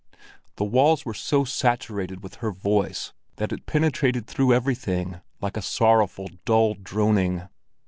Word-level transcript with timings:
The 0.55 0.63
walls 0.63 1.05
were 1.05 1.13
so 1.13 1.43
saturated 1.43 2.23
with 2.23 2.37
her 2.37 2.49
voice 2.49 3.13
that 3.35 3.51
it 3.53 3.67
penetrated 3.67 4.25
through 4.25 4.51
everything 4.51 5.21
like 5.41 5.55
a 5.55 5.61
sorrowful, 5.61 6.29
dull 6.43 6.73
droning. 6.73 7.43